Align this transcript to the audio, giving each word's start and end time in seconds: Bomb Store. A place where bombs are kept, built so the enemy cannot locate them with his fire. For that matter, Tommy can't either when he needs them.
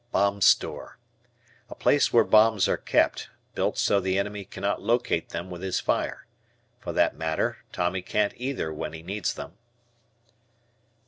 Bomb 0.11 0.41
Store. 0.41 0.97
A 1.69 1.75
place 1.75 2.11
where 2.11 2.23
bombs 2.23 2.67
are 2.67 2.75
kept, 2.75 3.29
built 3.53 3.77
so 3.77 3.99
the 3.99 4.17
enemy 4.17 4.43
cannot 4.45 4.81
locate 4.81 5.29
them 5.29 5.51
with 5.51 5.61
his 5.61 5.79
fire. 5.79 6.25
For 6.79 6.91
that 6.91 7.15
matter, 7.15 7.59
Tommy 7.71 8.01
can't 8.01 8.33
either 8.35 8.73
when 8.73 8.93
he 8.93 9.03
needs 9.03 9.31
them. 9.35 9.59